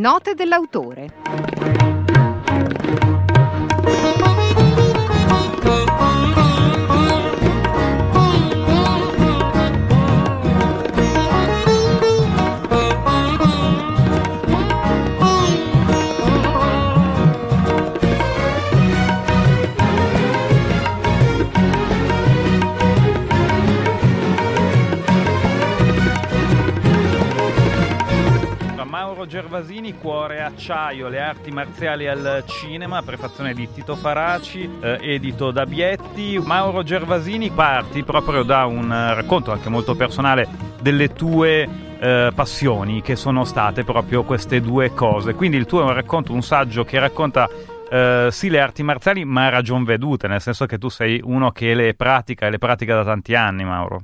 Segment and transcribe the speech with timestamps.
[0.00, 1.79] Note dell'autore.
[29.60, 35.66] Gervasini, Cuore Acciaio, le arti marziali al cinema, prefazione di Tito Faraci, eh, edito da
[35.66, 36.40] Bietti.
[36.42, 40.48] Mauro Gervasini, parti proprio da un racconto anche molto personale
[40.80, 45.34] delle tue eh, passioni, che sono state proprio queste due cose.
[45.34, 47.46] Quindi il tuo è un racconto, un saggio che racconta
[47.90, 51.50] Uh, sì, le arti marziali, ma a ragion vedute, nel senso che tu sei uno
[51.50, 54.02] che le pratica e le pratica da tanti anni, Mauro.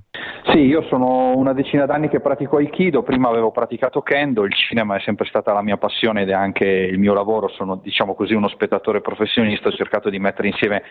[0.48, 4.96] Sì, io sono una decina d'anni che pratico Aikido, prima avevo praticato Kendo, il cinema
[4.96, 8.34] è sempre stata la mia passione ed è anche il mio lavoro, sono diciamo così
[8.34, 10.82] uno spettatore professionista, ho cercato di mettere insieme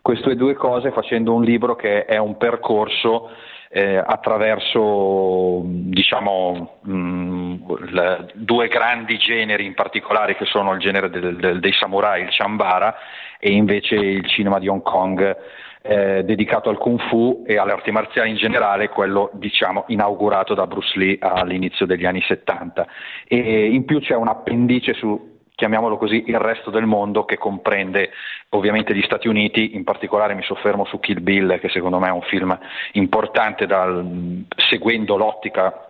[0.00, 3.30] queste due cose facendo un libro che è un percorso
[3.76, 7.54] eh, attraverso diciamo, mh,
[7.90, 12.28] le, due grandi generi in particolare che sono il genere del, del, dei samurai, il
[12.30, 12.94] Chambara
[13.40, 15.36] e invece il cinema di Hong Kong
[15.82, 20.68] eh, dedicato al Kung Fu e alle arti marziali in generale, quello diciamo inaugurato da
[20.68, 22.86] Bruce Lee all'inizio degli anni 70
[23.26, 28.10] e in più c'è un appendice su chiamiamolo così, il resto del mondo che comprende
[28.50, 32.12] ovviamente gli Stati Uniti, in particolare mi soffermo su Kill Bill che secondo me è
[32.12, 32.58] un film
[32.92, 35.84] importante dal, seguendo l'ottica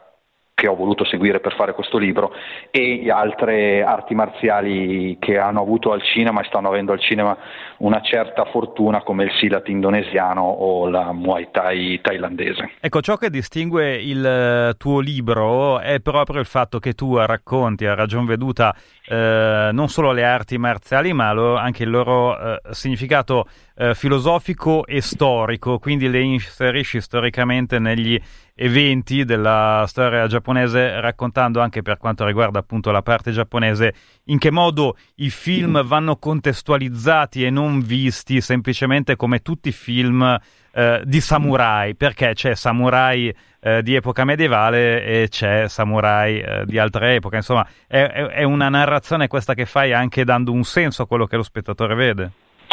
[0.55, 2.33] che ho voluto seguire per fare questo libro
[2.71, 7.37] e altre arti marziali che hanno avuto al cinema e stanno avendo al cinema
[7.79, 12.75] una certa fortuna come il Silat indonesiano o la Muay Thai thailandese.
[12.81, 17.85] Ecco, ciò che distingue il eh, tuo libro è proprio il fatto che tu racconti
[17.85, 18.75] a ragion veduta
[19.07, 23.47] eh, non solo le arti marziali ma anche il loro eh, significato
[23.77, 28.19] eh, filosofico e storico, quindi le inserisci storicamente negli
[28.55, 34.51] eventi della storia giapponese, raccontando anche per quanto riguarda appunto la parte giapponese in che
[34.51, 40.39] modo i film vanno contestualizzati e non visti semplicemente come tutti i film
[40.75, 46.79] eh, di samurai, perché c'è samurai eh, di epoca medievale e c'è samurai eh, di
[46.79, 51.07] altra epoca, insomma è, è una narrazione questa che fai anche dando un senso a
[51.07, 52.31] quello che lo spettatore vede.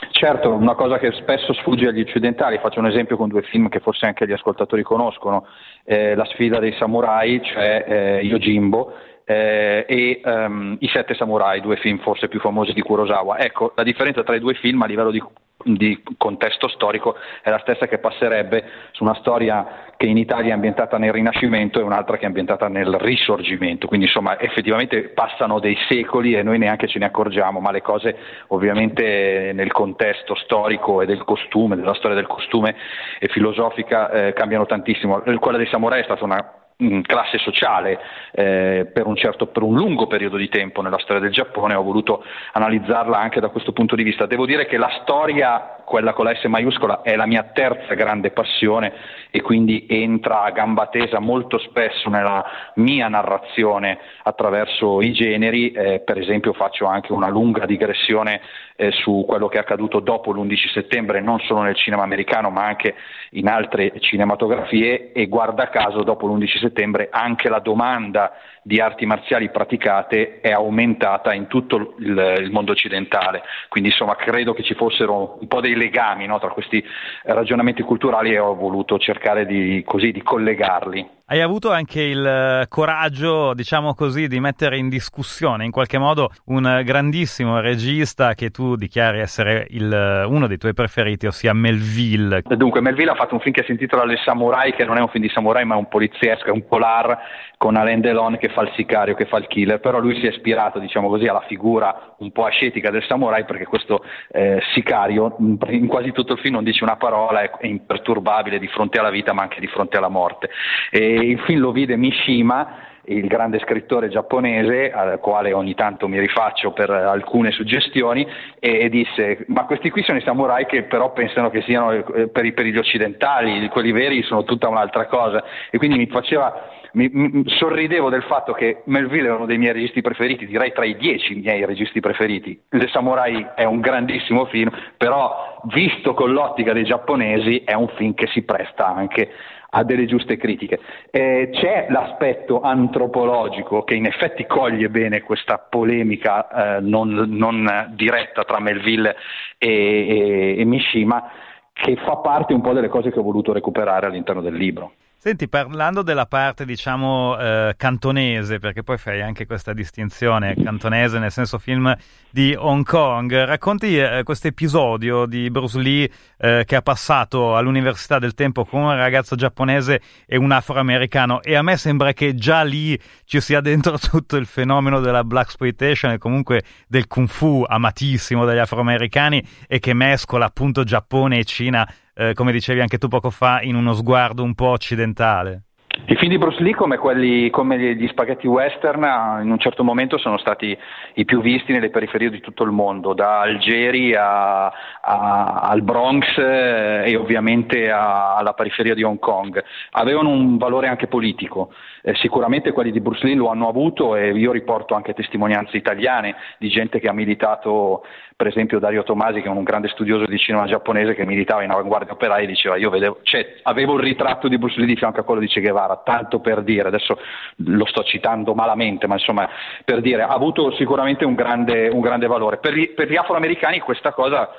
[0.09, 3.79] Certo, una cosa che spesso sfugge agli occidentali, faccio un esempio con due film che
[3.79, 5.45] forse anche gli ascoltatori conoscono,
[5.83, 11.77] eh, La sfida dei samurai, cioè eh, Yojimbo, eh, e um, I Sette Samurai, due
[11.77, 13.39] film forse più famosi di Kurosawa.
[13.39, 15.21] Ecco, la differenza tra i due film a livello di
[15.65, 20.53] di contesto storico è la stessa che passerebbe su una storia che in Italia è
[20.53, 25.77] ambientata nel Rinascimento e un'altra che è ambientata nel Risorgimento, quindi insomma effettivamente passano dei
[25.87, 28.17] secoli e noi neanche ce ne accorgiamo, ma le cose
[28.47, 32.75] ovviamente nel contesto storico e del costume, della storia del costume
[33.19, 35.21] e filosofica eh, cambiano tantissimo.
[35.39, 36.61] Quella dei samurai è stata una
[37.05, 37.99] classe sociale
[38.31, 41.83] eh, per, un certo, per un lungo periodo di tempo nella storia del Giappone, ho
[41.83, 44.25] voluto analizzarla anche da questo punto di vista.
[44.25, 48.31] Devo dire che la storia, quella con la S maiuscola, è la mia terza grande
[48.31, 48.93] passione
[49.29, 52.43] e quindi entra a gamba tesa molto spesso nella
[52.75, 58.41] mia narrazione attraverso i generi, eh, per esempio faccio anche una lunga digressione
[58.75, 62.65] eh, su quello che è accaduto dopo l'11 settembre, non solo nel cinema americano ma
[62.65, 62.95] anche
[63.31, 68.33] in altre cinematografie e guarda caso dopo l'11 settembre settembre anche la domanda
[68.63, 74.53] di arti marziali praticate è aumentata in tutto il, il mondo occidentale, quindi insomma credo
[74.53, 76.83] che ci fossero un po' dei legami no, tra questi
[77.23, 81.19] ragionamenti culturali e ho voluto cercare di, così, di collegarli.
[81.31, 86.29] Hai avuto anche il eh, coraggio, diciamo così, di mettere in discussione in qualche modo
[86.47, 92.41] un grandissimo regista che tu dichiari essere il, eh, uno dei tuoi preferiti, ossia Melville.
[92.57, 95.07] Dunque, Melville ha fatto un film che si intitola Le Samurai, che non è un
[95.07, 97.17] film di samurai ma è un poliziesco, è un polar
[97.55, 100.31] con Alain Delon che fa il sicario, che fa il killer, però lui si è
[100.31, 105.87] ispirato, diciamo così, alla figura un po' ascetica del samurai perché questo eh, sicario in
[105.87, 109.43] quasi tutto il film non dice una parola, è, imperturbabile di fronte alla vita ma
[109.43, 110.49] anche di fronte alla morte.
[110.89, 116.19] E il film lo vide Mishima, il grande scrittore giapponese al quale ogni tanto mi
[116.19, 118.25] rifaccio per alcune suggestioni
[118.59, 122.53] e, disse ma questi qui sono i samurai che però pensano che siano eh, per,
[122.53, 127.43] per gli occidentali, quelli veri sono tutta un'altra cosa e quindi mi faceva mi, mi,
[127.45, 131.35] sorridevo del fatto che Melville è uno dei miei registi preferiti, direi tra i dieci
[131.35, 132.59] miei registi preferiti.
[132.69, 138.13] Le Samurai è un grandissimo film, però visto con l'ottica dei giapponesi è un film
[138.13, 139.29] che si presta anche
[139.73, 140.79] a delle giuste critiche.
[141.09, 148.43] Eh, c'è l'aspetto antropologico che in effetti coglie bene questa polemica eh, non, non, diretta
[148.43, 149.15] tra Melville
[149.57, 151.31] e, e, e Mishima
[151.73, 154.91] che fa parte un po' delle cose che ho voluto recuperare all'interno del libro.
[155.23, 161.31] Senti, parlando della parte, diciamo, eh, cantonese, perché poi fai anche questa distinzione, cantonese nel
[161.31, 161.95] senso film
[162.31, 166.09] di Hong Kong, racconti eh, questo episodio di Bruce Lee
[166.39, 171.43] eh, che ha passato all'Università del Tempo con un ragazzo giapponese e un afroamericano.
[171.43, 175.49] E a me sembra che già lì ci sia dentro tutto il fenomeno della black
[175.49, 181.43] exploitation e comunque del kung fu amatissimo dagli afroamericani e che mescola appunto Giappone e
[181.43, 185.63] Cina eh, come dicevi anche tu poco fa, in uno sguardo un po' occidentale.
[186.05, 189.03] I film di Bruce Lee, come, quelli, come gli spaghetti western,
[189.43, 190.75] in un certo momento sono stati
[191.13, 196.37] i più visti nelle periferie di tutto il mondo, da Algeri a, a, al Bronx
[196.37, 199.63] eh, e ovviamente a, alla periferia di Hong Kong.
[199.91, 201.71] Avevano un valore anche politico.
[202.01, 206.35] Eh, sicuramente quelli di Bruce Lee lo hanno avuto e io riporto anche testimonianze italiane
[206.57, 208.03] di gente che ha militato
[208.41, 211.69] per esempio Dario Tomasi che è un grande studioso di cinema giapponese che militava in
[211.69, 215.19] avanguardia operaia e diceva io vedevo, cioè, avevo il ritratto di Bruce Lee di fianco
[215.19, 217.17] a quello di Che Guevara, tanto per dire, adesso
[217.57, 219.47] lo sto citando malamente, ma insomma
[219.83, 222.57] per dire, ha avuto sicuramente un grande, un grande valore.
[222.57, 224.49] Per gli, per gli afroamericani questa cosa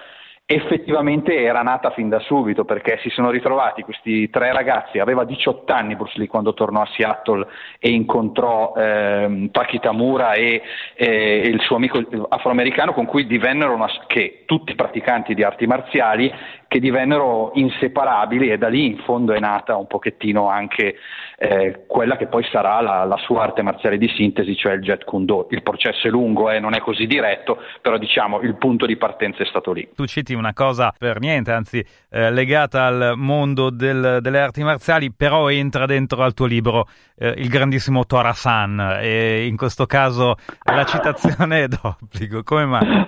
[0.45, 5.73] effettivamente era nata fin da subito perché si sono ritrovati questi tre ragazzi, aveva 18
[5.73, 7.47] anni Bruce Lee quando tornò a Seattle
[7.79, 10.63] e incontrò eh, Taki Tamura e,
[10.95, 16.31] e, il suo amico afroamericano con cui divennero una, che, tutti praticanti di arti marziali
[16.73, 20.95] che divennero inseparabili e da lì in fondo è nata un pochettino anche
[21.37, 25.05] eh, quella che poi sarà la, la, sua arte marziale di sintesi, cioè il Jet
[25.05, 25.49] Kundo.
[25.51, 28.97] Il processo è lungo e eh, non è così diretto, però diciamo il punto di
[28.97, 29.87] partenza è stato lì.
[29.95, 35.13] Tu citi una cosa per niente, anzi eh, legata al mondo del, delle arti marziali,
[35.13, 36.87] però entra dentro al tuo libro
[37.19, 42.43] eh, il grandissimo Tora-san e in questo caso la citazione è d'obbligo.
[42.43, 43.07] Come mai?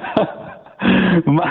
[1.25, 1.51] Ma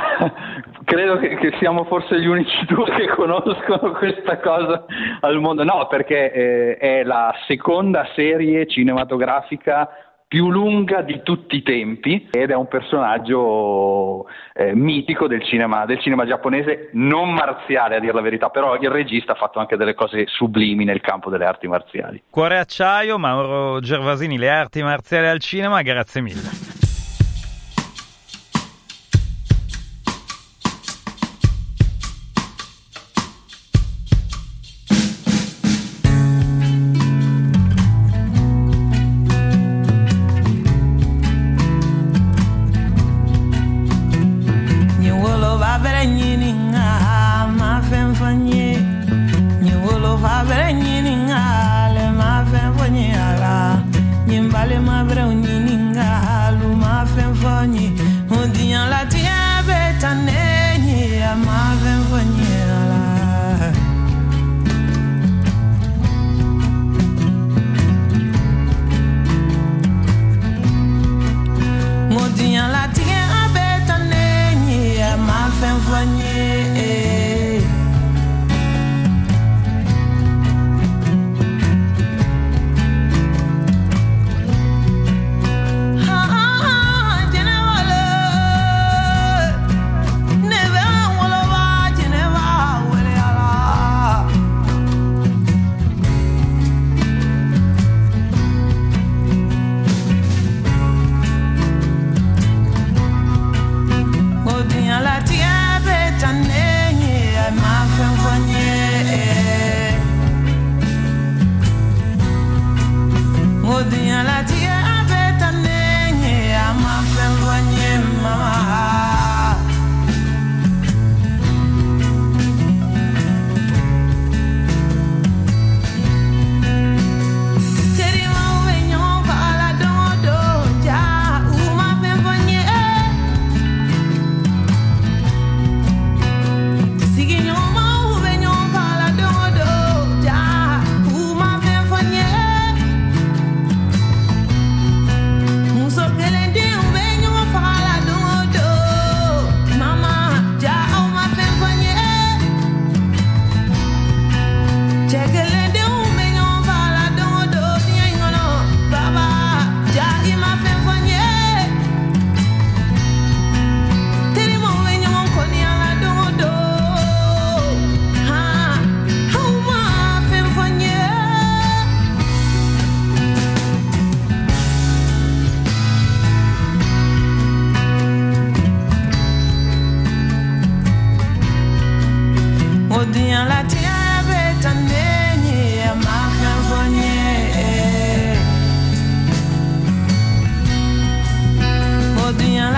[0.83, 4.85] credo che, che, siamo forse gli unici due che conoscono questa cosa
[5.21, 5.63] al mondo.
[5.63, 9.89] No, perché eh, è la seconda serie cinematografica
[10.33, 14.25] più lunga di tutti i tempi ed è un personaggio
[14.55, 18.89] eh, mitico del cinema, del cinema, giapponese, non marziale a dire la verità, però il
[18.89, 22.23] regista ha fatto anche delle cose sublimi nel campo delle arti marziali.
[22.31, 26.72] Cuore acciaio, Mauro Gervasini, le arti marziali al cinema, grazie mille.
[46.03, 48.75] vere nyini nga ma fen fanye
[49.83, 50.43] wolo fa
[54.69, 55.42] le ma ma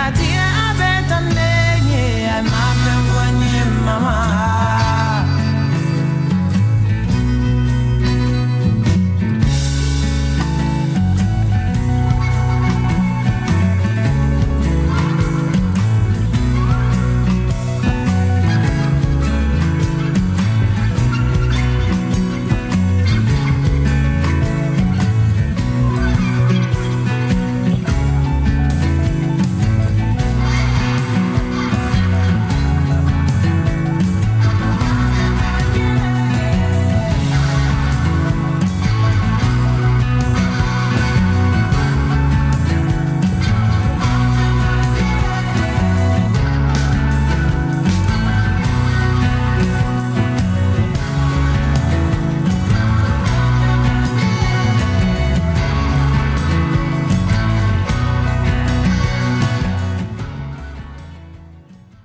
[0.07, 0.54] idea.